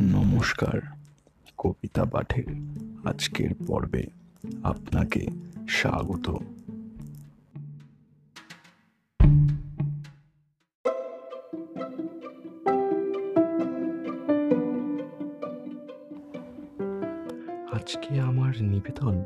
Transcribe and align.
নমস্কার, 0.00 0.80
কবিতা 1.58 2.04
পাঠের 2.04 2.44
আজকের 3.04 3.50
পর্বে 3.66 4.06
আপনাকে 4.62 5.26
স্বাগত। 5.68 6.30
আজকে 17.72 18.20
আমার 18.20 18.62
নিবেদন 18.62 19.22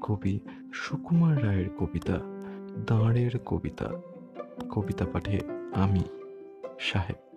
কবি 0.00 0.40
সুকুমার 0.72 1.44
রায়ের 1.44 1.70
কবিতা, 1.78 2.18
দাঁড়ের 2.86 3.38
কবিতা। 3.38 3.88
কবিতা 4.70 5.06
পাঠে 5.06 5.40
আমি 5.74 6.02
সাহেব 6.80 7.27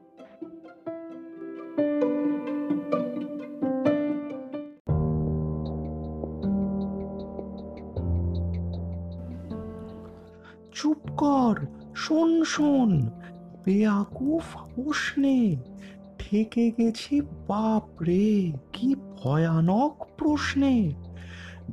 চুপ 10.82 10.98
কর, 11.18 11.66
শোন 11.96 12.44
শোন। 12.44 13.10
বেয়াকুফ 13.66 14.58
হোস 14.58 15.14
ঠেকে 16.20 16.72
গেছি 16.78 17.22
বাপ 17.22 18.02
রে, 18.02 18.52
কি 18.74 18.96
ভয়ানক 18.96 20.08
প্রশ্নে। 20.18 20.94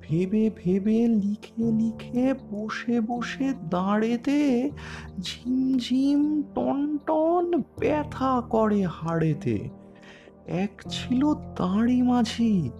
ভেবে 0.00 0.50
ভেবে 0.56 1.08
লিখে 1.08 1.62
লিখে 1.62 2.34
বসে 2.50 3.00
বসে 3.00 3.54
দাঁড়েতে 3.70 4.70
ঝিমঝিম 5.20 6.42
টন 6.54 6.98
টন 7.06 7.62
ব্যথা 7.80 8.42
করে 8.50 8.86
হাড়েতে। 8.86 9.68
এক 10.46 10.82
ছিল 10.88 11.34
দাড়ি 11.34 12.02
মাঝি, 12.02 12.70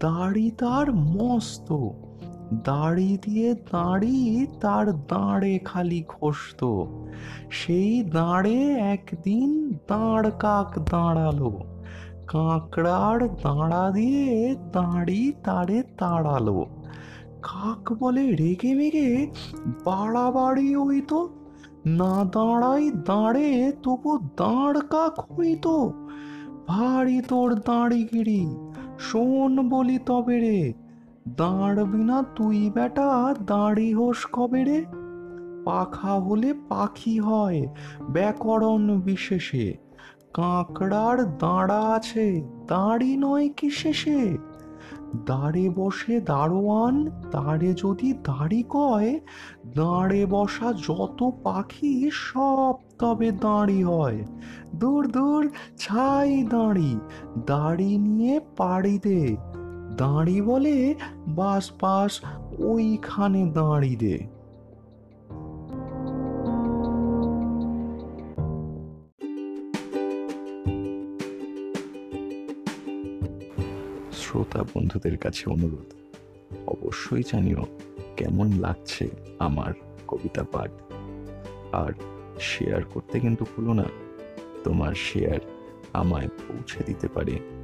দাড়ি 0.00 0.50
তার 0.50 0.94
মস্ত। 0.94 1.72
দাড়ি 2.52 3.18
দিয়ে 3.22 3.54
দাড়ি, 3.54 4.46
তার 4.60 4.92
দাঁড়ে 4.92 5.58
খালি 5.58 6.04
খসত 6.08 6.84
সেই 7.50 8.02
দাঁড়ে 8.02 8.72
একদিন 8.74 9.72
দাঁড় 9.88 10.30
কাক 10.30 10.78
দাঁড়াল। 10.78 11.50
কাঁকড়ার 12.26 13.28
দাঁড়া 13.28 13.90
দিয়ে 13.90 14.56
দাঁড়ি 14.72 15.32
তারে 15.44 15.82
তাড়ালো। 15.98 16.66
কাক 17.42 17.92
বলে 17.92 18.36
রেগে 18.36 18.74
মেগে 18.74 19.26
বাড়াবাড়ি 19.84 20.76
হইতো 20.76 21.28
না 21.86 22.24
দাঁড়াই 22.24 22.90
দাঁড়ে, 22.90 23.72
তবু 23.82 24.18
দাঁড় 24.18 24.80
কাক 24.80 25.20
হইতো 25.32 25.92
ভারী 26.68 27.20
তোর 27.20 27.54
দাঁড়িগিরি। 27.54 28.56
শোন 28.98 29.68
বলি 29.68 29.98
তবে 29.98 30.40
রে 30.40 30.83
দাঁড়বি 31.28 32.04
না 32.04 32.22
তুই, 32.22 32.70
বেটা, 32.70 33.34
দাঁড়ি 33.46 33.94
হোস 33.94 34.26
কবে 34.32 34.64
রে? 34.64 34.84
পাখা 35.64 36.20
হলে 36.20 36.54
পাখি 36.68 37.18
হয়, 37.18 37.66
ব্যাকরণ 38.10 39.00
বিশেষে। 39.00 39.74
কাঁকড়ার 40.34 41.38
দাঁড়া 41.38 41.80
আছে, 41.80 42.42
দাঁড়ি 42.66 43.16
নয় 43.16 43.48
কি 43.56 43.70
শেষে? 43.70 44.38
দাঁড়ে 45.26 45.68
বসে 45.68 46.20
দাঁড়োয়ান 46.20 47.06
দাঁড়ে 47.30 47.74
যদি 47.74 48.12
দাড়ি 48.12 48.64
কয়, 48.68 49.20
দাঁড়ে 49.74 50.26
বসা 50.26 50.72
যত 50.72 51.30
পাখি 51.42 52.10
সব 52.12 52.74
তবে 52.98 53.30
দাঁড়ি 53.30 53.82
হয়। 53.82 54.24
দূর 54.74 55.10
দূর, 55.10 55.50
ছাই 55.78 56.42
দাঁড়ি 56.42 57.00
দাঁড়ি 57.46 57.98
নিয়ে 57.98 58.40
পাড়ি 58.56 58.98
দে। 59.02 59.36
দাঁড়ি 59.96 60.40
বলে, 60.40 60.94
বাস 61.28 61.70
পাস 61.70 62.20
ওইখানে 62.58 63.50
দাঁড়ি 63.50 63.96
দে। 63.96 64.18
শ্রোতা 74.12 74.64
বন্ধুদের 74.74 75.18
কাছে 75.18 75.50
অনুরোধ, 75.50 75.88
অবশ্যই 76.66 77.22
জানিও 77.32 77.62
কেমন 78.16 78.52
লাগছে 78.60 79.08
আমার 79.38 79.72
কবিতা 80.08 80.44
পাঠ। 80.52 80.70
আর 81.72 81.92
শেয়ার 82.40 82.82
করতে 82.84 83.20
কিন্তু 83.20 83.44
ভুলো 83.44 83.72
না, 83.72 83.84
তোমার 84.64 84.94
শেয়ার 84.94 85.40
আমায় 85.92 86.28
পৌঁছে 86.28 86.80
দিতে 86.86 87.08
পারে। 87.08 87.63